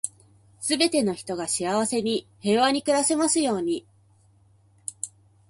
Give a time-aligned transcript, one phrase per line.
[0.59, 3.85] 全ての人が幸せに、平和に暮らせますように。